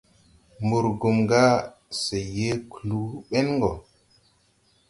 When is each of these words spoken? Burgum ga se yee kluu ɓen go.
Burgum 0.69 1.17
ga 1.29 1.43
se 2.01 2.17
yee 2.35 2.55
kluu 2.71 3.09
ɓen 3.29 3.47
go. 3.61 3.71